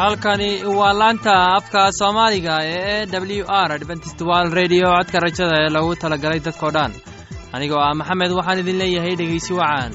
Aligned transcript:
halkani 0.00 0.50
waa 0.78 0.92
laanta 1.00 1.32
afka 1.58 1.80
soomaaliga 1.98 2.54
ee 2.62 3.06
w 3.06 3.44
r 3.66 3.70
adventistwal 3.78 4.46
redio 4.58 4.86
codka 4.96 5.18
rajada 5.26 5.56
ee 5.64 5.70
lagu 5.76 5.90
talagalay 6.02 6.40
dadkoo 6.46 6.70
dhan. 6.76 6.92
Anigoo 7.54 7.80
ah 7.86 7.94
maxamed 8.00 8.32
waxaan 8.38 8.62
idin 8.62 8.78
leeyahay 8.82 9.14
dhegaysi 9.20 9.52
wacaan 9.60 9.92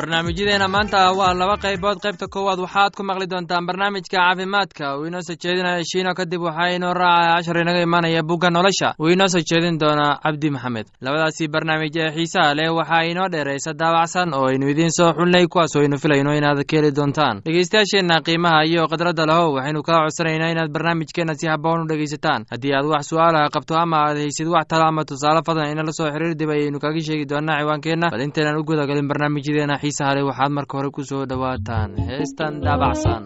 barnaamijyadeena 0.00 0.68
maanta 0.68 1.12
waa 1.12 1.34
laba 1.34 1.56
qaybood. 1.60 1.98
Qaybta 2.00 2.26
koowaad 2.32 2.58
waxaad 2.64 2.92
ku 2.96 3.02
maqli 3.04 3.26
doontaan 3.28 3.66
barnaamijka 3.66 4.16
caafimaadka. 4.16 4.96
Uu 4.98 5.04
inoo 5.06 5.20
soo 5.20 5.36
jeedinaya 5.36 5.84
shiino 5.84 6.14
kadib 6.14 6.40
waxaa 6.40 6.72
inoo 6.76 6.94
raacaya 6.94 7.36
cashar 7.36 7.56
inaga 7.60 7.82
imaanaya 7.84 8.22
bugga 8.22 8.48
nolosha. 8.50 8.94
Uu 9.00 9.08
inoo 9.12 9.28
soo 9.28 9.42
jeedin 9.44 9.76
doonaa 9.78 10.16
cabdi 10.24 10.50
maxamed. 10.50 10.86
Labadaasii 11.04 11.48
barnaamij 11.48 11.96
ee 12.00 12.10
xiisaha 12.16 12.54
leh 12.54 12.72
waxaa 12.78 13.02
inoo 13.12 13.28
dheeraysa 13.32 13.72
daabacsan 13.76 14.32
oo 14.34 14.46
aynu 14.48 14.68
idiin 14.72 14.90
soo 14.90 15.12
xulnay 15.12 15.46
kuwaas 15.52 15.76
oo 15.76 15.82
aynu 15.82 15.98
filayno 15.98 16.32
inaad 16.32 16.64
ka 16.64 16.76
heli 16.76 16.92
doontaan. 16.96 17.42
Dhegeystayaasheenna 17.44 18.20
qiimaha 18.24 18.64
iyo 18.64 18.88
khadradda 18.88 19.26
lahow 19.26 19.52
waxaynu 19.56 19.82
kaa 19.82 20.00
codsanaynaa 20.04 20.48
inaad 20.54 20.70
barnaamijkeenna 20.72 21.34
si 21.34 21.46
haboon 21.46 21.80
u 21.84 21.88
dhegaysataan. 21.88 22.44
Haddii 22.50 22.72
aad 22.74 22.86
wax 22.88 23.04
su'aalaha 23.10 23.52
qabto 23.54 23.76
ama 23.76 23.96
aad 24.06 24.16
haysid 24.16 24.48
wax 24.48 24.64
talo 24.68 24.84
ama 24.88 25.04
tusaale 25.04 25.42
fadlan 25.46 25.72
inala 25.72 25.92
soo 25.92 26.08
xiriir 26.12 26.34
dib 26.40 26.50
ayaynu 26.50 26.78
kaga 26.80 27.00
sheegi 27.06 27.26
doonaa 27.28 27.60
ciwaankeenna. 27.60 28.08
Bal 28.10 28.20
intaynan 28.24 28.56
u 28.56 28.64
gudagalin 28.64 29.08
barnaamijyadeena 29.10 29.76
xiisaha 29.90 30.14
leh 30.16 30.24
waxaad 30.30 30.52
marka 30.58 30.72
hore 30.78 30.90
ku 30.96 31.02
soo 31.10 31.22
dhowaataan 31.30 31.90
heestan 32.08 32.52
daabacsan 32.64 33.22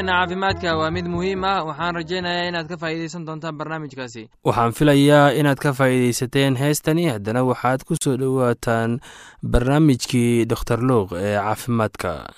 barnaamijkeenna 0.00 0.26
caafimaadka 0.26 0.76
waa 0.76 0.90
mid 0.90 1.06
muhiim 1.06 1.44
ah. 1.44 1.64
Waxaan 1.66 1.94
rajaynayaa 1.94 2.48
inaad 2.48 2.68
ka 2.68 2.76
faa'iidaysan 2.76 3.26
doontaan 3.26 3.56
barnaamijkaasi. 3.56 4.28
Waxaan 4.44 4.72
filayaa 4.72 5.30
inaad 5.32 5.58
ka 5.58 5.72
faa'iidaysateen 5.72 6.56
heestani. 6.56 7.08
Haddana 7.10 7.44
waxaad 7.44 7.84
ku 7.84 7.94
soo 8.02 8.16
dhowaataan 8.16 9.00
barnaamijkii 9.42 10.46
doktor 10.46 10.78
luuq 10.80 11.12
ee 11.12 11.36
caafimaadka. 11.36 12.32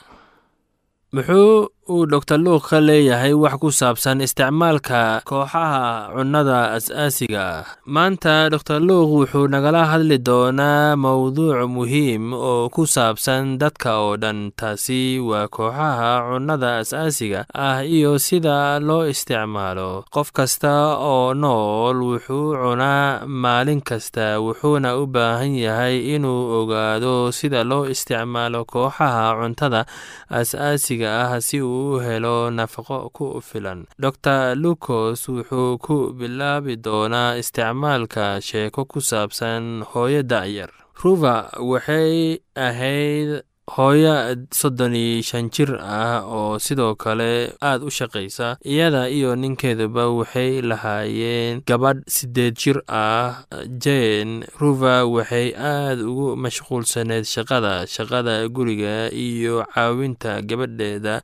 Muxuu 1.12 1.68
uu 1.90 2.06
doctor 2.06 2.38
luuk 2.38 2.70
ka 2.70 2.78
leeyahay 2.78 3.34
wax 3.34 3.58
ku 3.58 3.68
saabsan 3.74 4.22
isticmaalka 4.22 5.18
kooxaha 5.26 6.14
cunnada 6.14 6.78
as-aasiga 6.78 7.42
ah. 7.42 7.64
Maanta 7.94 8.46
doctor 8.54 8.78
luuk 8.78 9.10
wuxuu 9.26 9.50
nagala 9.50 9.82
hadli 9.90 10.18
doonaa 10.22 10.94
mowduuc 10.94 11.66
muhiim 11.74 12.30
oo 12.38 12.70
ku 12.70 12.86
saabsan 12.86 13.58
dadka 13.58 13.98
oo 13.98 14.14
dhan. 14.22 14.54
Taasi 14.54 15.18
waa 15.18 15.50
kooxaha 15.50 16.10
cunnada 16.30 16.70
as-aasiga 16.86 17.50
ah 17.50 17.82
iyo 17.82 18.14
sida 18.22 18.78
loo 18.78 19.02
isticmaalo. 19.10 20.06
Qof 20.14 20.30
kasta 20.30 20.94
oo 21.02 21.34
nool 21.34 21.98
wuxuu 21.98 22.54
cunaa 22.62 23.26
maalin 23.26 23.82
kasta 23.82 24.38
wuxuuna 24.38 24.94
u 25.02 25.10
baahan 25.10 25.58
yahay 25.58 26.14
inuu 26.14 26.62
ogaado 26.62 27.34
sida 27.34 27.66
loo 27.66 27.90
isticmaalo 27.90 28.62
kooxaha 28.70 29.34
cuntada 29.34 29.82
as-aasiga 30.30 31.10
ah 31.26 31.40
si 31.42 31.58
u 31.72 32.00
helo 32.06 32.36
nafaqo 32.56 32.98
ku 33.16 33.26
filan. 33.48 33.80
Dor 34.02 34.14
lucos 34.62 35.20
wuxuu 35.34 35.78
ku 35.84 35.96
bilaabi 36.18 36.74
doonaa 36.86 37.36
isticmaalka 37.42 38.26
sheeko 38.48 38.82
ku 38.90 38.98
saabsan 39.10 39.64
hooyo 39.90 40.22
da'yar 40.32 40.70
ruva 41.02 41.34
waxay 41.70 42.38
ahayd 42.66 43.30
hooyo 43.70 44.36
soddon 44.50 44.94
iyo 44.94 45.22
shan 45.22 45.46
jir 45.50 45.70
ah 45.80 46.26
oo 46.26 46.58
sidoo 46.58 46.94
kale 46.98 47.54
aad 47.62 47.82
u 47.86 47.90
shaqaysa 47.90 48.56
iyada 48.66 49.06
iyo 49.08 49.36
ninkeeduba 49.38 50.08
waxay 50.10 50.60
lahaayeen 50.62 51.62
gabadh 51.66 52.02
siddeed 52.10 52.54
jir 52.58 52.82
ah. 52.88 53.46
Jen 53.82 54.42
ruva 54.58 55.06
waxay 55.06 55.54
aad 55.54 55.98
ugu 56.02 56.34
mashquulsaneed 56.36 57.22
shaqada 57.24 57.86
shaqada 57.86 58.48
guriga 58.50 59.08
iyo 59.14 59.62
caawinta 59.74 60.42
gabadheeda 60.42 61.22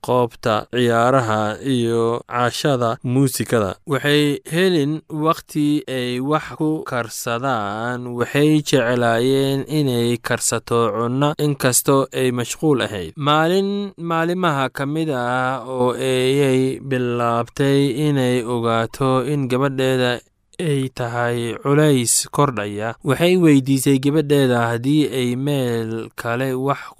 qoobta 0.00 0.66
ciyaaraha 0.70 1.58
iyo 1.66 2.22
cashada 2.30 2.96
muusikada. 3.02 3.76
Waxay 3.86 4.38
helin 4.46 5.02
wakhti 5.10 5.82
ay 5.90 6.20
wax 6.22 6.54
ku 6.54 6.84
karsadaan 6.86 8.06
waxay 8.14 8.62
jeclaayeen 8.62 9.66
inay 9.68 10.16
karsato 10.22 10.80
cunno 10.94 11.34
inkastoo 11.64 12.06
ay 12.12 12.28
mashquul 12.30 12.82
ahayd. 12.84 13.12
Maalin 13.16 13.92
maalimaha 13.96 14.68
ka 14.68 14.84
mid 14.86 15.08
ah 15.10 15.64
oo 15.64 15.96
ayay 15.96 16.76
bilaabtay 16.80 17.88
inay 18.08 18.44
ogaato 18.44 19.24
in 19.24 19.48
gabadheeda 19.48 20.20
ay 20.60 20.88
tahay 20.92 21.56
culays 21.64 22.28
kordhaya 22.28 22.94
waxay 23.04 23.36
weydiisay 23.40 23.96
gabadheeda 23.98 24.68
haddii 24.76 25.08
ay 25.08 25.36
meel 25.36 26.10
kale 26.20 26.52
wax 26.52 26.92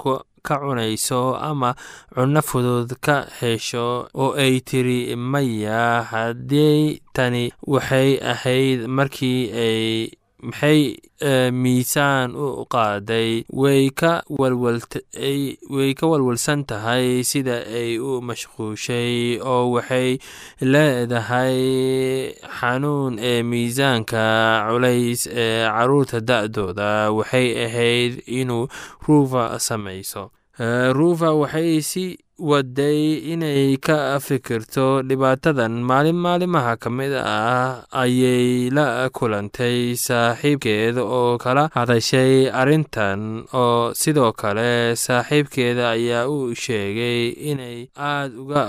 ka 0.45 0.57
cunayso 0.61 1.37
ama 1.37 1.77
cunno 2.15 2.41
fudud 2.43 2.89
ka 3.05 3.29
hesho 3.41 4.09
oo 4.17 4.33
ay 4.33 4.61
tiri 4.65 5.13
maya 5.17 6.03
haddii 6.09 7.01
tani 7.13 7.53
waxay 7.69 8.17
ahayd 8.33 8.89
markii 8.89 9.53
ay 9.53 10.09
maxay 10.45 10.81
miisaan 11.63 12.37
u 12.37 12.67
qaaday 12.75 13.45
way 13.63 13.89
ka 14.01 14.13
way 15.77 15.91
ka 15.99 16.05
walwalsan 16.13 16.65
tahay 16.69 17.25
sida 17.31 17.57
ay 17.81 17.97
u 17.99 18.21
mashquushay 18.29 19.41
oo 19.41 19.73
waxay 19.75 20.19
leedahay 20.61 21.59
xanuun 22.59 23.19
ee 23.19 23.43
miisaanka 23.43 24.23
culays 24.69 25.27
ee 25.33 25.65
carruurta 25.75 26.21
da'dooda. 26.21 27.11
Waxay 27.17 27.49
ahayd 27.67 28.13
inuu 28.27 28.69
ruufa 29.07 29.59
samayso 29.59 30.31
ruufa 30.99 31.33
waxay 31.35 31.81
si 31.83 32.05
waday 32.39 33.31
inay 33.33 33.77
ka 33.79 34.19
fikirto 34.27 35.03
dhibaatadan 35.09 35.73
maalin 35.89 36.19
maalimaha 36.19 36.75
ka 36.83 36.91
mid 36.91 37.13
ah 37.15 37.87
ayay 38.03 38.71
la 38.77 39.07
kulantay 39.17 39.95
saaxiibkeeda 40.07 41.03
oo 41.19 41.39
kala 41.39 41.71
hadashay 41.77 42.51
arrintan 42.61 43.47
oo 43.55 43.95
sidoo 43.95 44.33
kale 44.41 44.97
saaxiibkeeda 45.05 45.91
ayaa 45.95 46.27
u 46.29 46.51
sheegay 46.65 47.29
inay 47.51 47.79
aad 48.11 48.35
uga 48.43 48.63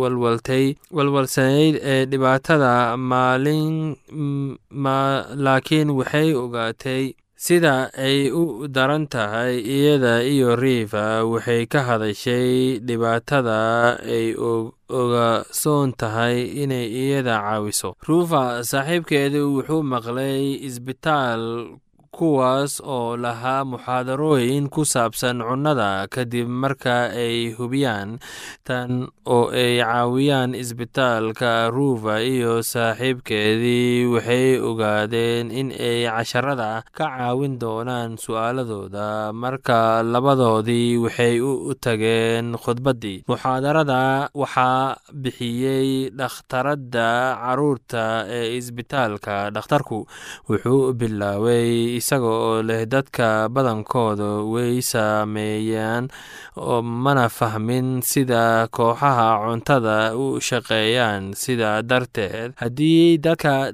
walwaltay 0.00 0.66
walwalsanayd 0.96 1.80
ee 1.82 2.04
dhibaatada 2.12 2.96
maalin 3.10 3.96
laakiin 5.44 5.90
waxay 5.98 6.34
ogaatay 6.42 7.04
sida 7.44 7.74
ay 8.06 8.30
u 8.34 8.66
daran 8.76 9.06
tahay 9.06 9.54
iyada 9.76 10.14
iyo 10.26 10.56
riifa 10.62 11.22
waxay 11.32 11.62
ka 11.72 11.80
hadashay 11.88 12.80
dhibaatada 12.86 13.58
ay 14.16 14.26
ogasoon 15.00 15.92
tahay 16.00 16.36
inay 16.62 16.86
iyada 17.02 17.34
caawiso. 17.44 17.94
Ruufa 18.08 18.42
saaxiibkeedu 18.70 19.40
wuxuu 19.56 19.82
maqlay 19.92 20.58
isbitaal 20.68 21.42
kuwaas 22.10 22.80
oo 22.84 23.16
lahaa 23.16 23.64
muxaadarooyin 23.68 24.68
ku 24.72 24.82
saabsan 24.84 25.38
cunnada 25.44 26.08
kadib 26.10 26.48
marka 26.48 27.12
ay 27.12 27.52
hubiyaan 27.58 28.18
tan 28.64 29.08
oo 29.26 29.52
ay 29.52 29.78
caawiyaan 29.84 30.54
isbitaalka 30.56 31.68
ruufa 31.70 32.20
iyo 32.24 32.62
saaxiibkeedii 32.62 34.06
waxay 34.14 34.58
ogaadeen 34.60 35.50
in 35.52 35.68
ay 35.72 36.08
casharada 36.08 36.82
ka 36.96 37.06
caawin 37.12 37.58
doonaan 37.60 38.16
su'aaladooda. 38.18 39.32
Marka 39.32 40.02
labadoodii 40.02 40.96
waxay 41.04 41.40
u 41.40 41.74
tageen 41.76 42.56
khudbaddii. 42.56 43.24
Muxaadarada 43.28 44.30
waxaa 44.34 44.96
bixiyey 45.12 46.10
dhakhtaradda 46.18 47.06
carruurta 47.42 48.24
ee 48.28 48.56
isbitaalka 48.58 49.50
dhakhtarku 49.54 50.06
wuxuu 50.48 50.92
bilaabay 50.98 51.97
isaga 52.00 52.26
oo 52.46 52.62
leh 52.68 52.82
dadka 52.94 53.48
badankooda 53.54 54.30
way 54.52 54.80
saameeyaan 54.90 56.04
mana 57.04 57.26
fahmin 57.38 58.02
sida 58.02 58.66
kooxaha 58.76 59.28
cuntada 59.46 59.98
u 60.18 60.40
shaqeeyaan. 60.48 61.32
Sida 61.42 61.70
darteed 61.90 62.50
haddii 62.60 63.18
dadka 63.26 63.70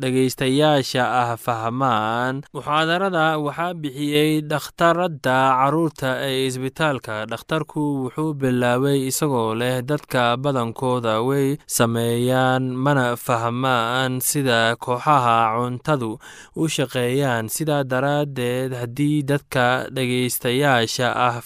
dhegaystayaasha 0.00 1.04
ah 1.22 1.30
fahmaan 1.36 2.42
muxaadarada 2.54 3.26
waxaa 3.46 3.74
bixiyey 3.82 4.40
dhakhtaradda 4.50 5.36
carruurta 5.60 6.10
ee 6.28 6.46
isbitaalka. 6.48 7.26
Dhakhtarku 7.30 7.80
wuxuu 8.04 8.34
bilaabay 8.40 8.98
isagoo 9.10 9.54
leh 9.60 9.76
dadka 9.90 10.36
badankooda 10.42 11.14
way 11.28 11.58
sameeyaan 11.66 12.62
mana 12.84 13.06
fahmaan 13.26 14.20
sida 14.20 14.76
kooxaha 14.84 15.36
cuntadu 15.56 16.10
u 16.56 16.68
shaqeeyaan. 16.68 17.48
Sidaa 17.48 17.84
daraaddeed 17.84 18.72
haddii 18.80 19.22
dadka 19.22 19.86
dhegaystayaasha 19.94 21.08
ah 21.14 21.36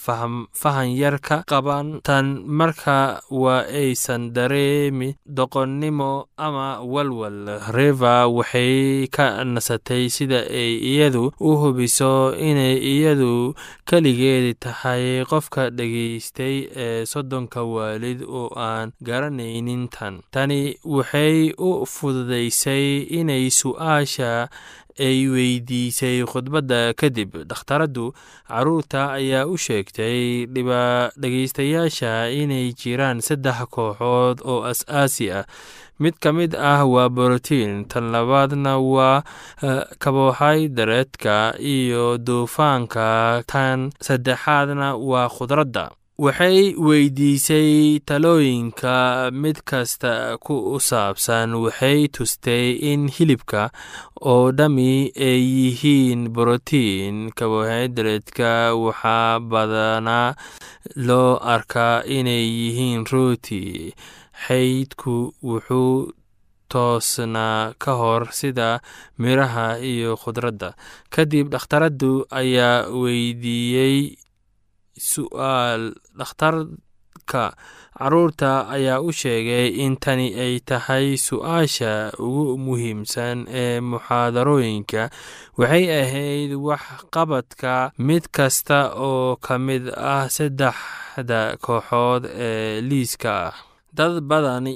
fahan 0.61 0.89
yar 0.95 1.19
ka 1.19 1.43
qaban 1.47 2.01
tan 2.03 2.41
marka 2.47 3.21
waa 3.29 3.65
aysan 3.69 4.33
dareemi 4.33 5.15
doqonnimo 5.25 6.27
ama 6.37 6.81
walwal. 6.83 7.59
Reva 7.73 8.27
waxay 8.27 9.07
ka 9.07 9.43
nasatay 9.43 10.09
sida 10.09 10.45
ay 10.49 10.77
iyadu 10.81 11.31
u 11.39 11.51
hubiso 11.61 12.33
inay 12.37 12.77
iyadu 12.77 13.53
keligeedi 13.85 14.53
tahay 14.59 15.25
qofka 15.29 15.69
dhegaystay 15.69 16.67
ee 16.75 17.05
soddonka 17.05 17.63
waalid 17.63 18.21
oo 18.23 18.49
aan 18.55 18.91
garanaynin 19.01 19.87
tan. 19.89 20.21
Tani 20.31 20.75
waxay 20.83 21.53
u 21.57 21.85
fududaysay 21.85 23.05
inay 23.19 23.49
su'aasha 23.49 24.49
ay 24.99 25.27
weydiisay 25.27 26.23
khudbadda 26.25 26.93
kadib 26.95 27.35
dhakhtaraddu 27.49 28.13
carruurta 28.47 29.11
ayaa 29.19 29.45
u 29.47 29.57
sheegtay 29.57 30.45
dhegaystayaasha 31.21 32.29
inay 32.41 32.71
jiraan 32.73 33.21
saddex 33.21 33.65
kooxood 33.75 34.39
oo 34.43 34.63
as-aasi 34.71 35.31
ah. 35.31 35.45
Mid 35.99 36.19
ka 36.19 36.31
mid 36.35 36.51
ah 36.59 36.83
waa 36.83 37.07
borotiin 37.09 37.87
tan 37.87 38.11
labaadna 38.11 38.75
waa 38.79 39.23
kabohaydareedka 39.99 41.55
iyo 41.59 42.17
duufaanka 42.17 43.43
tan 43.47 43.91
saddexaadna 44.03 44.95
waa 44.99 45.29
khudradda 45.31 45.91
waxay 46.23 46.71
weydiisay 46.79 47.99
talooyinka 48.07 49.31
mid 49.35 49.57
kasta 49.69 50.37
ku 50.39 50.79
saabsan 50.79 51.51
waxay 51.63 52.07
tustay 52.15 52.79
in 52.91 53.11
hilibka 53.11 53.67
oo 54.31 54.51
dhammi 54.57 55.11
ay 55.29 55.43
yihiin 55.59 56.31
borotiin 56.35 57.35
kabohaydareedka 57.37 58.51
waxaa 58.83 59.39
badanaa 59.51 60.35
loo 61.07 61.35
arkaa 61.53 62.07
inay 62.07 62.47
yihiin 62.59 63.03
rooti. 63.11 63.91
Xaydku 64.45 65.15
wuxuu 65.43 66.11
toosnaa 66.71 67.73
ka 67.81 67.91
hor 67.99 68.31
sida 68.31 68.79
miraha 69.19 69.79
iyo 69.83 70.15
khudradda. 70.21 70.75
Kadib 71.11 71.51
dhakhtaraddu 71.51 72.23
ayaa 72.31 72.87
weydiiyey 73.01 74.15
su'aal 74.95 75.91
dhakhtarka 76.17 77.43
carruurta 77.97 78.67
ayaa 78.75 78.99
u 79.01 79.11
sheegay 79.11 79.67
in 79.85 79.95
tani 80.03 80.27
ay 80.35 80.59
tahay 80.59 81.15
su'aasha 81.17 82.11
ugu 82.19 82.57
muhiimsan 82.65 83.47
ee 83.49 83.79
muxaadarooyinka. 83.79 85.09
Waxay 85.57 85.85
ahayd 86.01 86.51
waxqabadka 86.67 87.91
mid 87.97 88.23
kasta 88.35 88.79
oo 88.95 89.35
ka 89.45 89.55
mid 89.57 89.83
ah 89.95 90.27
saddexda 90.29 91.57
kooxood 91.65 92.23
ee 92.47 92.81
liiska. 92.89 93.31
Ah 93.47 93.55
dad 93.95 94.19
badani 94.29 94.75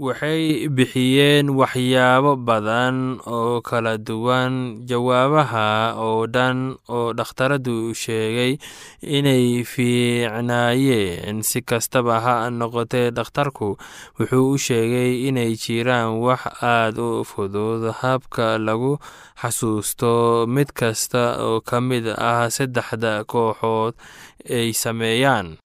waxay 0.00 0.68
bixiyeen 0.76 1.46
waxyaabo 1.60 2.32
badan 2.48 3.20
oo 3.28 3.60
kala 3.68 3.94
duwan. 4.00 4.80
Jawaabaha 4.88 6.00
oo 6.00 6.24
dhan 6.34 6.58
oo 6.88 7.12
dhakhtaradu 7.18 7.92
sheegay 8.02 8.56
inay 9.04 9.60
fiicnaayeen 9.72 11.44
si 11.44 11.60
kastaba 11.60 12.16
ha 12.24 12.34
noqotee 12.50 13.10
dhakhtarku 13.16 13.68
wuxuu 14.16 14.46
u 14.54 14.58
sheegay 14.66 15.28
inay 15.28 15.52
jiraan 15.62 16.16
wax 16.24 16.42
aad 16.64 16.96
u 16.98 17.20
fudud. 17.30 17.84
Habka 18.00 18.56
lagu 18.58 18.96
xasuusto 19.40 20.46
mid 20.48 20.72
kasta 20.72 21.36
oo 21.44 21.60
ka 21.60 21.76
mid 21.84 22.08
ah 22.16 22.48
saddexda 22.48 23.24
kooxood 23.28 23.92
ay 24.48 24.72
sameeyaan 24.72 25.60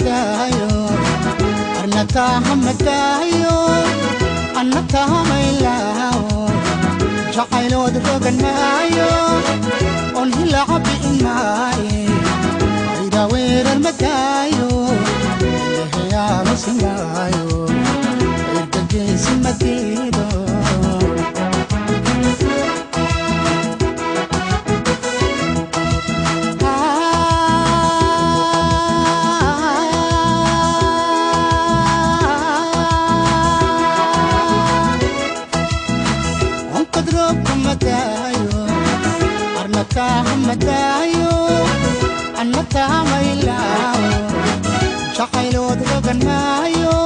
hamatahayo 0.00 0.68
arnataa 1.82 2.40
hamatahayo 2.46 3.56
annataa 4.60 5.06
hamaylaawo 5.12 6.50
jacaylood 7.36 7.96
rogan 8.06 8.36
maayo 8.44 9.10
oon 10.16 10.32
hila 10.38 10.62
cabbi'in 10.70 11.16
maaye 11.26 12.00
ayda 13.00 13.22
weerar 13.32 13.78
mataayo 13.86 14.70
eheyaalusimaayo 15.82 17.48
ergageysi 18.60 19.32
madiido 19.44 20.26
jacaylod 45.16 45.80
ogan 45.96 46.20
maayo 46.28 46.96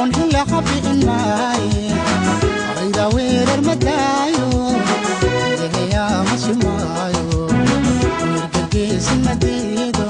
on 0.00 0.10
hila 0.16 0.42
xabiin 0.50 1.00
maaye 1.08 1.84
ayda 2.80 3.04
weerar 3.14 3.60
madaayo 3.68 4.48
degayaamashi 5.60 6.52
maayo 6.64 7.24
wergageesi 8.32 9.14
madiido 9.26 10.08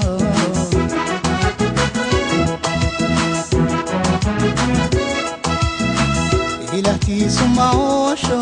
ilahkiisu 6.79 7.45
maoosho 7.57 8.41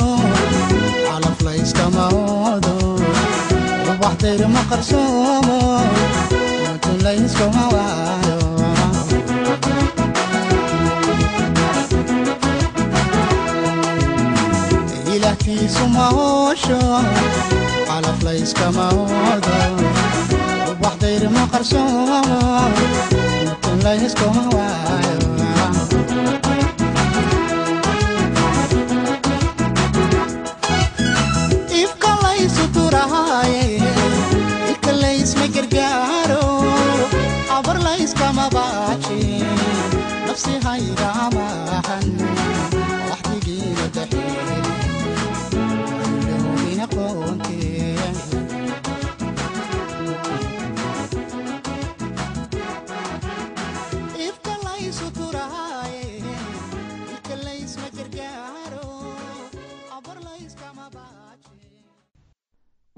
calaflayska 1.07 1.85
maodo 1.97 2.75
ubaxdayr 3.93 4.43
ma 4.55 4.63
qarsoomo 4.71 5.58
ilahkiisuma 15.15 16.05
hoosho 16.17 16.79
calaf 17.89 18.19
layskama 18.27 18.87
odo 19.33 19.59
ubaxdayrma 20.73 21.43
qarsoomo 21.53 22.21
mutin 23.47 23.79
layskuma 23.87 24.43
waayo 24.57 25.28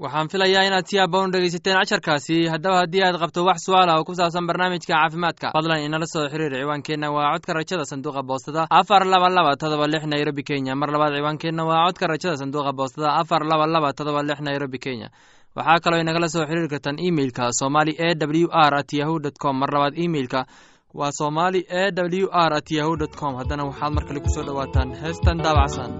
waxaan 0.03 0.27
filayaa 0.31 0.63
inaad 0.67 0.85
si 0.89 0.97
aboon 0.99 1.31
dhegaysateen 1.33 1.77
casharkaasi. 1.79 2.37
Haddaba 2.53 2.77
haddii 2.81 3.03
aad 3.07 3.17
qabto 3.21 3.41
wax 3.45 3.59
su'aala 3.67 3.97
oo 3.97 4.03
ku 4.03 4.13
saabsan 4.19 4.47
barnaamijka 4.49 4.93
caafimaadka 4.93 5.47
fadlan 5.55 5.83
inala 5.85 6.05
soo 6.13 6.25
xiriir 6.31 6.53
ciwaankeenna. 6.61 7.07
Waa 7.15 7.33
codka 7.33 7.53
rajada 7.53 7.85
sanduuqa 7.91 8.21
boostada 8.29 8.65
afar 8.79 9.03
laba 9.05 9.29
laba 9.29 9.51
todoba 9.61 9.85
lix 9.93 10.03
nairobi 10.13 10.43
kenya. 10.43 10.75
Mar 10.75 10.89
labaad 10.93 11.13
ciwaankeenna 11.17 11.63
waa 11.69 11.85
codka 11.87 12.05
rajada 12.11 12.35
sanduuqa 12.41 12.71
boostada 12.79 13.09
afar 13.21 13.41
laba 13.51 13.65
laba 13.73 13.93
todoba 13.93 14.21
lix 14.29 14.39
nairobi 14.47 14.79
kenya. 14.85 15.07
Waxaa 15.55 15.79
kaloo 15.83 15.99
inagala 16.03 16.27
soo 16.33 16.45
xiriiri 16.49 16.69
kartaan 16.73 16.97
emeilka 17.07 17.43
somali 17.59 17.93
e 17.97 18.09
w 18.15 18.47
r 18.51 18.73
at 18.81 18.89
yahu 18.99 19.19
dt 19.19 19.37
com. 19.43 19.55
Mar 19.59 19.69
labaad 19.75 19.93
emeilka 20.05 20.45
waa 20.99 21.11
somali 21.19 21.59
e 21.69 21.83
w 21.91 22.27
r 22.31 22.51
at 22.59 22.71
yahu 22.77 22.93
dt 23.01 23.13
com. 23.19 23.35
Haddana 23.39 23.63
waxaad 23.69 23.91
mar 23.95 24.03
kale 24.07 24.19
ku 24.25 24.29
soo 24.35 24.43
dhowaataan 24.47 24.89
heestan 25.03 25.37
daabacsan 25.45 25.91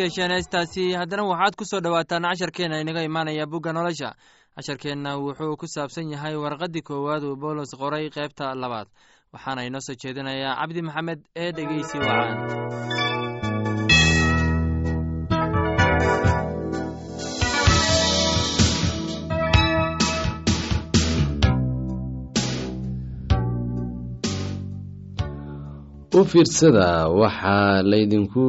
hesheen 0.02 0.30
heestaasi. 0.34 0.84
Haddana 1.00 1.24
waxaad 1.30 1.54
ku 1.56 1.64
soo 1.64 1.80
dhowaataan 1.80 2.22
casharkeenna 2.30 2.80
inaga 2.80 3.02
imaanaya 3.02 3.46
bugga 3.46 3.72
nolosha. 3.72 4.14
Casharkeenna 4.56 5.10
wuxuu 5.18 5.56
ku 5.56 5.66
saabsan 5.66 6.10
yahay 6.12 6.34
warqaddii 6.36 6.82
koowaad 6.88 7.22
uu 7.24 7.36
boolos 7.36 7.70
qoray 7.80 8.10
qaybta 8.10 8.54
labaad. 8.54 8.88
Waxaana 9.32 9.66
inoo 9.68 9.80
soo 9.86 9.94
jeedinayaa 10.02 10.56
cabdi 10.60 10.82
maxamed 10.82 11.20
ee 11.36 11.50
dhegeysi 11.56 11.98
wacaan 11.98 13.44
u 26.18 26.24
fiirsada 26.30 26.88
waxaa 27.20 27.82
laydinku 27.90 28.44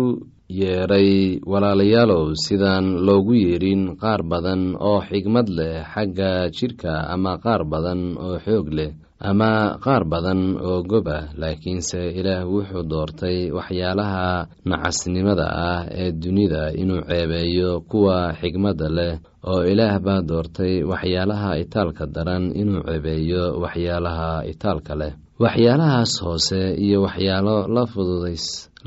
yeedhay 0.50 1.42
walaalayaalow 1.42 2.38
sidaan 2.38 3.02
loogu 3.06 3.34
yeedhin 3.34 3.98
qaar 3.98 4.22
badan 4.22 4.78
oo 4.78 5.02
xigmad 5.02 5.48
leh 5.50 5.82
xagga 5.94 6.50
jidhka 6.58 6.94
ama 7.14 7.38
qaar 7.42 7.66
badan 7.66 8.14
oo 8.26 8.38
xoog 8.46 8.68
leh 8.78 8.92
ama 9.30 9.80
qaar 9.86 10.04
badan 10.06 10.42
oo 10.62 10.84
gob 10.86 11.08
ah 11.10 11.26
laakiinse 11.42 12.02
ilaah 12.20 12.46
wuxuu 12.46 12.84
doortay 12.92 13.50
waxyaalaha 13.58 14.46
nacasnimada 14.70 15.48
ah 15.50 15.82
ee 15.90 16.12
dunida 16.14 16.64
inuu 16.82 17.02
ceebeeyo 17.10 17.72
kuwa 17.90 18.18
xigmadda 18.40 18.88
leh 18.98 19.14
oo 19.50 19.62
ilaah 19.72 19.98
baa 20.06 20.22
doortay 20.30 20.84
waxyaalaha 20.92 21.58
itaalka 21.64 22.06
daran 22.16 22.54
inuu 22.62 22.86
ceebeeyo 22.88 23.44
waxyaalaha 23.64 24.46
itaalka 24.52 24.94
leh 25.02 25.14
waxyaalahaas 25.44 26.14
hoose 26.24 26.62
iyo 26.86 27.02
waxyaalo 27.06 27.68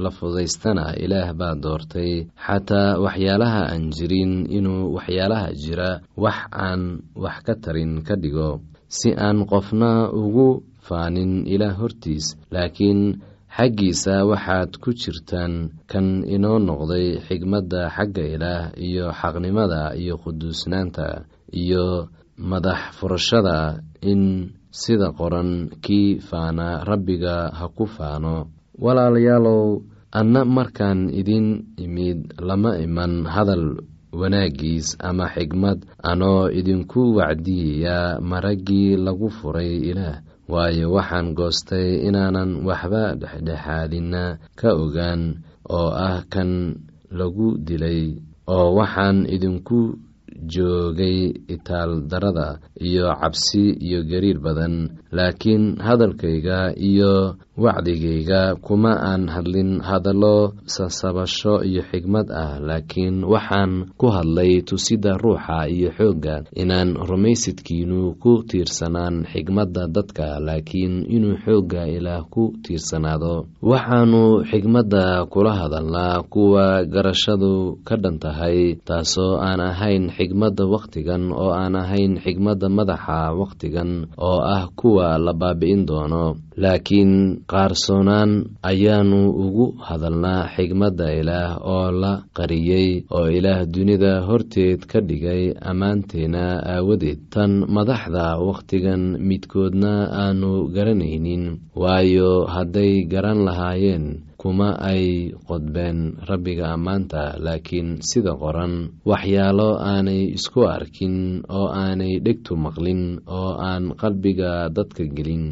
la 0.00 0.10
fududaystana 0.16 0.96
ilaah 1.04 1.28
baa 1.36 1.54
doortay. 1.62 2.24
Xataa 2.46 2.96
waxyaalaha 3.04 3.60
aan 3.72 3.92
jirin 3.96 4.48
inuu 4.48 4.94
waxyaalaha 4.96 5.48
jira 5.62 5.90
wax 6.16 6.38
aan 6.66 6.82
wax 7.24 7.36
ka 7.46 7.54
tarin 7.62 8.00
ka 8.06 8.14
dhigo. 8.16 8.60
Si 8.88 9.12
aan 9.12 9.44
qofna 9.44 10.08
ugu 10.08 10.64
faanin 10.80 11.44
ilaah 11.54 11.76
hortiis 11.80 12.26
laakiin 12.54 13.20
xaggiisa 13.56 14.24
waxaad 14.30 14.70
ku 14.80 14.90
jirtaan 14.96 15.52
kan 15.90 16.24
inoo 16.34 16.56
noqday 16.68 17.20
xigmadda 17.28 17.92
xagga 17.96 18.24
ilaah 18.34 18.62
iyo 18.86 19.12
xaqnimada 19.20 19.82
iyo 20.00 20.14
quduusnaanta 20.22 21.28
iyo 21.52 22.08
madax 22.38 22.94
furashada 22.98 23.82
in 24.00 24.54
sida 24.70 25.10
qoran 25.12 25.68
kii 25.82 26.22
faana 26.22 26.86
rabbiga 26.86 27.50
ha 27.52 27.66
ku 27.74 27.84
faano. 27.86 28.48
Walaalayaalow 28.78 29.82
anna 30.14 30.46
markaan 30.46 31.10
idin 31.10 31.74
imid 31.76 32.38
lama 32.38 32.78
iman 32.78 33.26
hadal 33.26 33.82
wanaaggiis 34.14 34.96
ama 35.02 35.26
xigmad. 35.34 35.82
Anoo 35.98 36.46
idinku 36.48 37.18
wacdiyaya 37.18 38.22
maraggii 38.22 38.96
lagu 38.96 39.28
furay 39.28 39.82
ilaah. 39.90 40.22
Waayo 40.48 40.96
waxaan 40.96 41.36
goostay 41.36 42.06
inaanan 42.08 42.64
waxba 42.64 43.18
dhexdhexaadina 43.20 44.40
ka 44.56 44.72
ogaan 44.72 45.44
oo 45.68 45.90
ah 45.92 46.24
kan 46.32 46.80
lagu 47.12 47.58
dilay. 47.60 48.16
Oo 48.48 48.78
waxaan 48.80 49.28
idinku 49.28 49.98
joogay 50.46 51.34
itaal 51.54 52.06
darada 52.10 52.58
iyo 52.80 53.06
cabsi 53.20 53.74
iyo 53.86 54.02
gariir 54.10 54.38
badan 54.38 54.74
laakiin 55.12 55.76
hadalkayga 55.86 56.74
iyo 56.78 57.34
wacdigayga 57.58 58.54
kuma 58.62 58.92
aan 59.10 59.26
hadlin 59.34 59.80
hadallo 59.82 60.54
sasabasho 60.66 61.62
iyo 61.66 61.82
xigmad 61.90 62.30
ah 62.30 62.58
laakiin 62.62 63.26
waxaan 63.26 63.90
ku 63.98 64.06
hadlay 64.14 64.62
tusida 64.62 65.18
ruuxa 65.18 65.66
iyo 65.66 65.90
xoogga 65.98 66.46
inaan 66.54 66.94
rumaysidkiinu 66.94 68.14
ku 68.22 68.42
tiirsanaan 68.48 69.26
xigmadda 69.32 69.90
dadka 69.94 70.38
laakiin 70.46 71.06
inuu 71.10 71.36
xoogga 71.44 71.82
ilaah 71.96 72.22
ku 72.30 72.54
tiirsanaado. 72.62 73.46
Waxaanu 73.62 74.44
xigmadda 74.50 75.26
kula 75.32 75.52
hadalnaa 75.60 76.22
kuwa 76.30 76.84
garashadu 76.86 77.78
ka 77.86 77.96
dhan 78.02 78.18
tahay 78.22 78.78
taasoo 78.86 79.38
aan 79.42 79.60
ahayn 79.60 80.04
xigmadda 80.28 80.68
wakhtigan 80.68 81.32
oo 81.32 81.50
aan 81.56 81.72
ahayn 81.80 82.20
xigmadda 82.20 82.68
madaxa 82.68 83.32
wakhtigan 83.32 84.12
oo 84.20 84.38
ah 84.44 84.68
kuwa 84.76 85.16
la 85.16 85.32
baabi'in 85.32 85.88
doono. 85.88 86.36
Laakiin 86.58 87.44
qaarsoonaan 87.48 88.30
ayaanu 88.70 89.30
ugu 89.44 89.66
hadalnaa 89.88 90.50
xigmadda 90.54 91.06
ilaah 91.20 91.56
oo 91.64 91.88
la 92.02 92.12
qariyey 92.36 93.08
oo 93.16 93.26
ilaah 93.32 93.64
dunida 93.72 94.12
horteed 94.28 94.84
ka 94.90 95.00
dhigay 95.00 95.54
ammaanteena 95.70 96.60
aawadeed. 96.76 97.20
Tan 97.32 97.64
madaxda 97.76 98.36
wakhtigan 98.48 99.16
midkoodna 99.28 99.92
aanu 100.28 100.68
garanaynin 100.74 101.44
waayo 101.72 102.44
hadday 102.54 103.06
garan 103.12 103.40
lahaayeen 103.48 104.27
kuma 104.40 104.70
ay 104.90 105.34
qodbeen 105.48 105.98
rabbiga 106.28 106.66
ammaanta 106.76 107.22
laakiin 107.44 107.88
sida 108.08 108.32
qoran 108.42 108.74
waxyaalo 109.10 109.70
aanay 109.90 110.22
isku 110.38 110.60
arkin 110.76 111.16
oo 111.58 111.66
aanay 111.82 112.14
dhegtu 112.24 112.52
maqlin 112.64 113.02
oo 113.38 113.50
aan 113.68 113.84
qalbiga 114.00 114.50
dadka 114.76 115.04
gelin. 115.16 115.46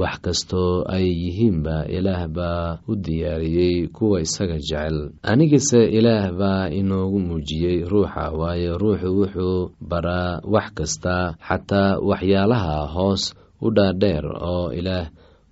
Wax 0.00 0.14
kastoo 0.24 0.88
ay 0.88 1.04
yihiinba 1.22 1.76
ilaah 1.96 2.24
baa 2.36 2.80
u 2.88 2.96
diyaariyey 3.04 3.92
kuwa 3.96 4.24
isaga 4.24 4.56
jecel. 4.56 4.96
Anigase 5.30 5.80
ilaah 5.98 6.32
baa 6.40 6.72
inoogu 6.72 7.18
muujiyey 7.20 7.84
ruuxa 7.92 8.24
waayo 8.40 8.80
ruuxu 8.82 9.08
wuxuu 9.18 9.70
baraa 9.90 10.40
wax 10.54 10.66
kasta 10.78 11.16
xataa 11.48 12.00
waxyaalaha 12.08 12.76
hoos 12.94 13.22
u 13.60 13.68
dhaadheer 13.76 14.24
oo 14.52 14.72
ilaah 14.78 15.06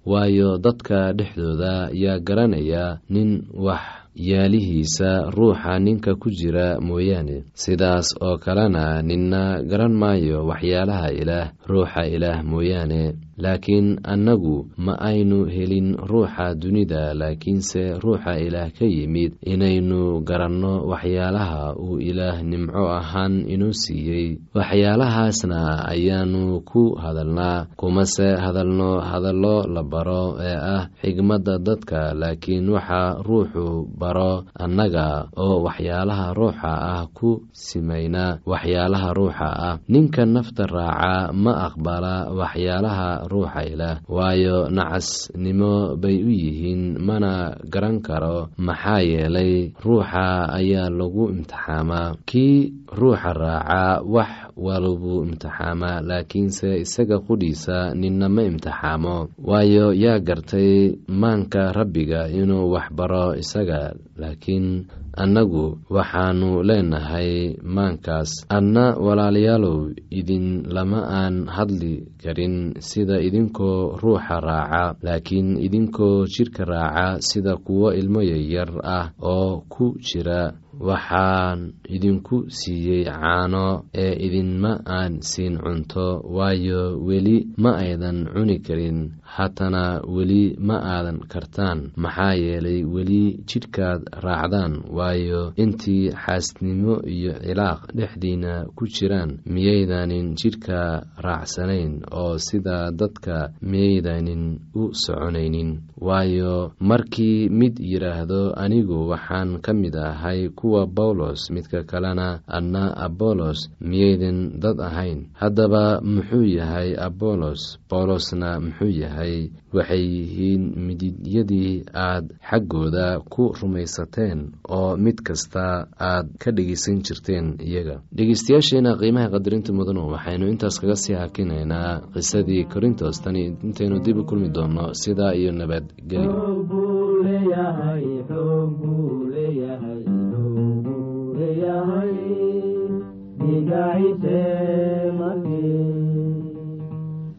waayo 0.07 0.59
dadka 0.59 1.13
dhexdooda 1.13 1.91
yaa 1.93 2.19
garanaya 2.19 2.99
nin 3.11 3.43
wax 3.53 3.81
yaalihiisa 4.17 5.31
ruuxa 5.31 5.79
ninka 5.79 6.15
ku 6.15 6.31
jira 6.31 6.81
mooyaane. 6.81 7.45
Sidaas 7.55 8.09
oo 8.21 8.37
kalena 8.39 9.03
ninna 9.03 9.63
garan 9.63 9.93
maayo 9.95 10.47
waxyaalaha 10.51 11.09
ilaah 11.13 11.47
ruuxa 11.69 12.03
ilaah 12.07 12.43
mooyaane 12.45 13.15
laakiin 13.45 13.89
annagu 14.05 14.69
ma 14.77 14.95
aynu 15.11 15.39
helin 15.55 15.97
ruuxa 16.11 16.55
dunida 16.61 17.15
laakiinse 17.21 17.99
ruuxa 18.03 18.37
ilaah 18.47 18.69
ka 18.77 18.85
yimid. 18.85 19.33
Inaynu 19.53 20.21
garanno 20.29 20.85
waxyaalaha 20.91 21.75
uu 21.77 21.99
ilaah 22.01 22.39
nimco 22.45 22.85
ahaan 22.99 23.49
inoo 23.49 23.73
siiyey. 23.83 24.39
Waxyaalahaasna 24.57 25.87
ayaanu 25.93 26.61
ku 26.67 26.95
hadalnaa 26.99 27.67
kumase 27.77 28.37
hadalno 28.37 29.01
hadallo 29.01 29.65
la 29.75 29.83
baro 29.83 30.37
ee 30.41 30.57
ah 30.77 30.85
xigmadda 31.03 31.59
dadka 31.67 32.13
laakiin 32.21 32.69
waxa 32.75 33.23
ruuxu 33.27 33.87
baro 34.01 34.45
annaga 34.59 35.29
oo 35.37 35.63
waxyaalaha 35.67 36.27
ruuxa 36.35 36.73
ah 36.95 37.03
ku 37.15 37.31
simayna 37.53 38.41
waxyaalaha 38.47 39.09
ruuxa 39.19 39.49
ah. 39.69 39.77
Ninka 39.89 40.27
nafta 40.27 40.67
raaca 40.67 41.33
ma 41.33 41.53
aqbala 41.71 42.15
waxyaalaha 42.41 43.30
ruuxa 43.31 43.63
ilaah. 43.71 43.97
Waayo 44.11 44.69
nacasnimo 44.69 45.95
bay 45.97 46.19
u 46.23 46.31
yihiin 46.31 46.99
mana 46.99 47.55
garan 47.73 48.03
karo. 48.03 48.51
Maxaa 48.59 49.01
yeelay 49.07 49.73
ruuxa 49.85 50.51
ayaa 50.59 50.91
lagu 50.91 51.31
imtixaamaa. 51.31 52.19
Kii 52.27 52.73
ruuxa 52.99 53.33
raaca 53.33 54.03
wax 54.05 54.50
walbuu 54.57 55.23
imtixaamaa 55.25 56.01
laakiinse 56.01 56.81
isaga 56.81 57.19
qudhiisa 57.19 57.95
ninna 57.95 58.29
ma 58.29 58.43
imtixaamo. 58.43 59.29
Waayo 59.45 59.93
yaa 59.95 60.19
gartay 60.19 60.97
maanka 61.09 61.73
rabbiga 61.73 62.29
inuu 62.29 62.71
wax 62.73 62.87
baro 62.93 63.37
isaga 63.37 63.95
laakiin 64.17 64.87
annagu 65.17 65.79
waxaanu 65.91 66.63
leenahay 66.63 67.57
maankaas. 67.65 68.47
Adna 68.49 68.95
walaalayaalow 68.97 69.91
idin 70.11 70.63
lama 70.75 71.01
aan 71.09 71.47
hadli 71.47 72.07
karin 72.23 72.75
sida 72.79 73.21
idinkoo 73.21 73.97
ruuxa 74.03 74.41
raaca 74.41 74.95
laakiin 75.03 75.59
idinkoo 75.67 76.27
jidhka 76.27 76.65
raaca 76.65 77.21
sida 77.29 77.57
kuwo 77.57 77.93
ilmo 77.95 78.23
yaryar 78.23 78.71
ah 78.85 79.07
oo 79.23 79.65
ku 79.69 79.95
jira 79.99 80.53
waxaan 80.89 81.61
idinku 81.95 82.37
siiyey 82.59 83.05
caano 83.05 83.67
ee 84.05 84.15
idinma 84.27 84.73
aan 84.99 85.13
siin 85.31 85.55
cunto 85.65 86.07
waayo 86.37 86.83
weli 87.07 87.37
ma 87.63 87.71
aydan 87.85 88.19
cuni 88.33 88.57
karin. 88.67 88.99
Haatana 89.35 89.85
weli 90.15 90.43
ma 90.69 90.77
aadan 90.95 91.19
kartaan. 91.33 91.79
Maxaa 92.03 92.35
yeelay 92.43 92.81
weli 92.95 93.23
jidhkaad 93.51 94.01
raacdaan 94.25 94.73
waayo 94.97 95.43
intii 95.63 96.11
xaasnimo 96.23 96.95
iyo 97.15 97.33
cilaaq 97.45 97.81
dhexdiina 97.99 98.53
ku 98.77 98.85
jiraan 98.95 99.31
miyaydanin 99.55 100.27
jidhka 100.41 100.81
raacsanayn 101.25 101.93
oo 102.21 102.35
sida 102.47 102.79
dadka 103.01 103.37
miyaydanin 103.71 104.43
u 104.81 104.83
soconaynin 105.03 105.71
waayo 106.01 106.73
markii 106.81 107.49
mid 107.49 107.77
yidhaahdo 107.81 108.53
anigu 108.57 109.09
waxaan 109.13 109.61
ka 109.61 109.73
mid 109.73 109.95
ahay 109.97 110.49
kuwa 110.49 110.87
bawlos 110.87 111.51
midka 111.55 111.85
kalena 111.85 112.41
adna 112.49 112.97
abolos 112.97 113.69
miyaydan 113.81 114.59
dad 114.63 114.81
ahayn. 114.81 115.29
Haddaba 115.41 116.01
muxuu 116.01 116.45
yahay 116.59 116.97
abolos 116.97 117.79
bawlosna 117.91 118.61
muxuu 118.61 118.89
yahay 119.03 119.51
waxay 119.77 120.03
yihiin 120.17 120.63
mididyadii 120.87 121.73
aad 122.07 122.27
xaggooda 122.51 123.07
ku 123.33 123.43
rumaysateen 123.61 124.39
oo 124.79 124.97
mid 125.05 125.19
kasta 125.27 125.65
aad 126.11 126.27
ka 126.43 126.51
dhegaysan 126.57 126.99
jirteen 127.07 127.47
iyaga. 127.69 127.97
Dhegeystayaasheena 128.17 128.91
qiimaha 129.01 129.29
qadarinta 129.35 129.71
mudanu 129.79 130.03
waxaynu 130.15 130.45
intaas 130.53 130.77
kaga 130.81 130.97
sii 131.03 131.17
hakinaynaa 131.23 132.01
qisadii 132.15 132.65
korintos. 132.73 133.17
Tani 133.25 133.43
intaynu 133.67 133.97
dib 134.05 134.17
u 134.21 134.25
kulmi 134.29 134.49
doonno 134.57 134.85
sidaa 135.03 135.33
iyo 135.41 135.53
nabadgelyo 135.53 136.33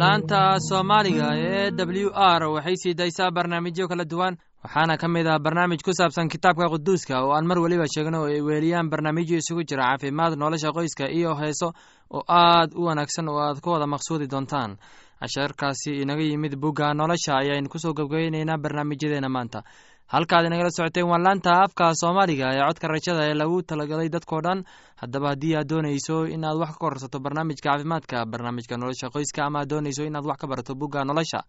laanta 0.00 0.40
soomaaliga 0.68 1.26
ee 1.36 1.70
w 2.04 2.08
r 2.38 2.42
waxay 2.54 2.76
sii 2.82 2.94
daysaa 3.00 3.30
barnaamijyo 3.36 3.88
kala 3.88 4.04
duwan 4.12 4.34
waxaana 4.64 4.96
ka 5.00 5.08
mid 5.08 5.26
ah 5.26 5.38
barnaamij 5.38 5.80
ku 5.84 5.92
saabsan 5.92 6.28
kitaabka 6.28 6.68
quduuska 6.68 7.24
oo 7.24 7.32
aan 7.32 7.46
mar 7.46 7.58
weliba 7.58 7.86
sheegno 7.88 8.18
oo 8.22 8.28
ay 8.28 8.40
weeliyaan 8.48 8.90
barnaamijyo 8.92 9.36
isugu 9.40 9.62
jira 9.64 9.84
caafimaad 9.88 10.36
nolosha 10.36 10.72
qoyska 10.76 11.08
iyo 11.08 11.34
heeso 11.40 11.72
oo 12.12 12.22
aad 12.28 12.70
u 12.76 12.84
wanaagsan 12.84 13.28
oo 13.28 13.38
aad 13.40 13.60
ku 13.60 13.70
wada 13.70 13.86
maqsuudi 13.86 14.26
doontaan. 14.28 14.76
Casharkaasi 15.20 16.00
inaga 16.02 16.22
yimid 16.22 16.56
bugga 16.56 16.94
nolosha 16.94 17.36
ayaynu 17.40 17.68
ku 17.68 17.78
soo 17.78 17.92
gabgabeyneynaa 17.92 18.56
barnaamijyadeena 18.58 19.28
maanta 19.28 19.62
halkaad 20.10 20.46
inagala 20.46 20.70
socoteen 20.74 21.06
waa 21.10 21.18
laanta 21.24 21.52
afka 21.64 21.94
soomaaliga 22.00 22.46
ee 22.54 22.62
codka 22.68 22.88
rajada 22.92 23.22
ee 23.30 23.34
lagu 23.40 23.62
talagalay 23.62 24.08
dadkoo 24.14 24.40
dhan. 24.42 24.64
Haddaba 25.02 25.28
haddii 25.32 25.54
aad 25.56 25.68
doonayso 25.70 26.16
in 26.34 26.44
aad 26.44 26.58
wax 26.62 26.70
ka 26.74 26.78
korsato 26.82 27.18
barnaamijka 27.24 27.70
caafimaadka 27.70 28.26
barnaamijka 28.32 28.76
nolosha 28.76 29.08
qoyska 29.14 29.40
ama 29.46 29.58
aad 29.62 29.68
doonayso 29.70 30.02
inaad 30.04 30.26
wax 30.26 30.38
ka 30.42 30.46
barato 30.50 30.74
bugga 30.74 31.04
nolosha 31.04 31.40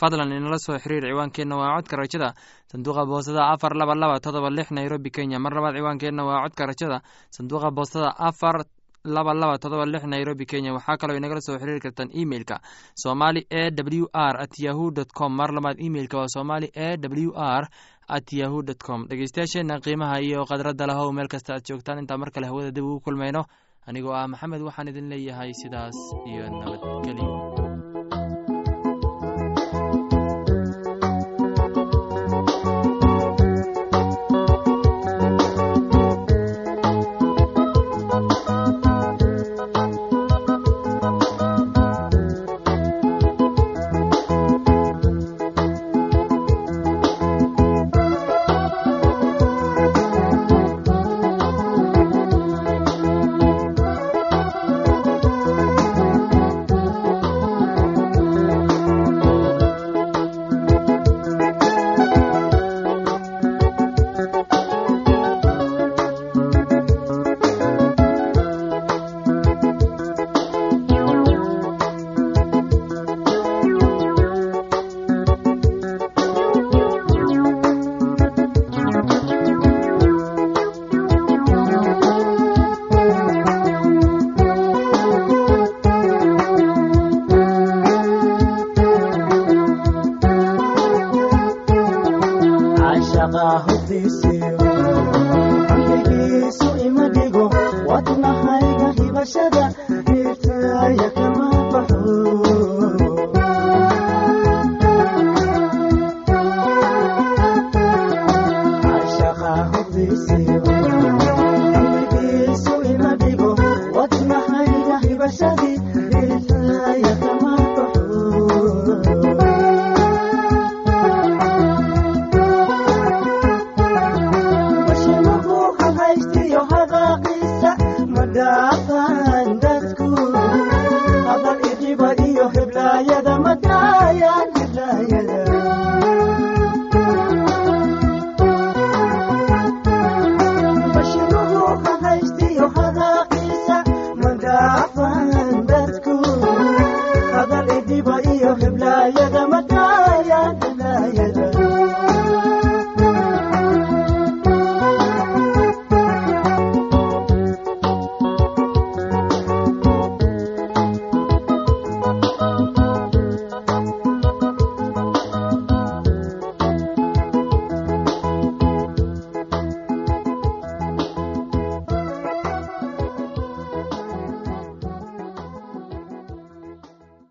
fadlan 0.00 0.32
inala 0.32 0.58
soo 0.58 0.78
xiriir 0.82 1.04
ciwaankeenna 1.10 1.56
waa 1.60 1.76
codka 1.78 1.96
rajada. 1.96 2.34
Sanduuqa 2.72 3.06
boostada 3.06 3.42
afar 3.54 3.72
laba 3.80 3.94
laba 3.94 4.18
todoba 4.20 4.50
lix 4.50 4.70
nairobi 4.70 5.10
kenya. 5.10 5.38
Mar 5.38 5.52
labaad 5.54 5.74
ciwaankeenna 5.78 6.22
waa 6.28 6.42
codka 6.44 6.66
rajada. 6.66 6.98
Sanduuqa 7.30 7.70
boostada 7.70 8.10
afar 8.18 8.56
laba 9.04 9.32
laba 9.34 9.58
todoba 9.58 9.86
lix 9.86 10.02
nairobi 10.04 10.44
kenya. 10.44 10.72
Waxaa 10.76 10.96
kaloo 11.00 11.16
inagala 11.16 11.40
soo 11.40 11.56
xiriiri 11.58 11.80
kartaan 11.80 12.10
emeilka 12.22 12.56
somali 12.94 13.46
e 13.48 13.70
w 13.70 14.06
r 14.12 14.34
at 14.44 14.52
yahu 14.58 14.90
dt 14.90 15.12
com. 15.18 15.32
Mar 15.38 15.50
labaad 15.54 15.76
emeilka 15.80 16.18
waa 16.18 16.28
somali 16.36 16.68
e 16.74 16.96
w 16.98 17.32
r 17.36 17.64
at 18.08 18.32
yahu 18.32 18.62
dt 18.62 18.80
com. 18.86 19.06
Dhegeystayaasheena 19.08 19.80
qiimaha 19.84 20.20
iyo 20.20 20.44
khadradda 20.44 20.86
lahow 20.86 21.12
meel 21.12 21.28
kasta 21.28 21.54
aad 21.54 21.64
joogtaan. 21.68 21.98
Intaa 22.02 22.18
mar 22.18 22.30
kale 22.30 22.46
hawada 22.46 22.70
dib 22.70 22.84
ugu 22.84 23.00
kulmayno 23.00 23.44
anigoo 23.88 24.12
ah 24.12 24.26
maxamed 24.28 24.60
waxaan 24.68 24.88
idin 24.88 25.08
leeyahay 25.12 25.52
sidaas 25.62 25.96
iyo 26.30 26.44
nabadgelyo 26.50 27.47